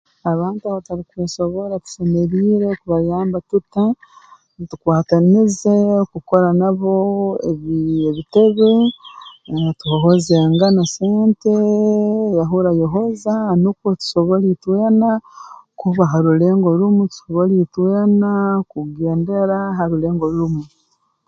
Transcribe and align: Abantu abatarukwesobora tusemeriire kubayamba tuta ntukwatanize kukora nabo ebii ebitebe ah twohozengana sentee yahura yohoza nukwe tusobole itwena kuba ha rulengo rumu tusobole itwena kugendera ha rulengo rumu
Abantu 0.31 0.63
abatarukwesobora 0.65 1.73
tusemeriire 1.83 2.67
kubayamba 2.81 3.37
tuta 3.49 3.83
ntukwatanize 4.59 5.75
kukora 6.11 6.47
nabo 6.59 6.93
ebii 7.49 7.99
ebitebe 8.09 8.71
ah 9.55 9.71
twohozengana 9.79 10.83
sentee 10.93 12.33
yahura 12.37 12.69
yohoza 12.81 13.33
nukwe 13.61 13.89
tusobole 13.99 14.45
itwena 14.55 15.09
kuba 15.79 16.03
ha 16.11 16.17
rulengo 16.25 16.67
rumu 16.79 17.01
tusobole 17.11 17.53
itwena 17.65 18.31
kugendera 18.71 19.57
ha 19.77 19.83
rulengo 19.91 20.25
rumu 20.35 20.63